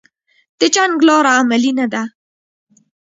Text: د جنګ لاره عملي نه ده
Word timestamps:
د 0.59 0.61
جنګ 0.75 0.95
لاره 1.07 1.31
عملي 1.39 1.71
نه 1.79 1.85
ده 1.93 2.03